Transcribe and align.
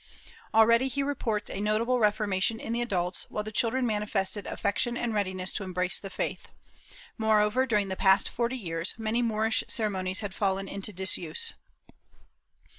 Already 0.51 0.87
he 0.87 1.03
reports 1.03 1.47
a 1.51 1.61
notable 1.61 1.99
reformation 1.99 2.59
in 2.59 2.73
the 2.73 2.81
adults, 2.81 3.27
while 3.29 3.43
the 3.43 3.51
children 3.51 3.85
manifested 3.85 4.47
affection 4.47 4.97
and 4.97 5.13
readiness 5.13 5.53
to 5.53 5.63
embrace 5.63 5.99
the 5.99 6.09
faith; 6.09 6.47
moreover, 7.19 7.67
during 7.67 7.89
the 7.89 7.95
past 7.95 8.27
forty 8.27 8.57
years, 8.57 8.95
many 8.97 9.21
Moorish 9.21 9.63
ceremonies 9.67 10.21
had 10.21 10.33
fallen 10.33 10.67
into 10.67 10.91
disuse. 10.91 11.53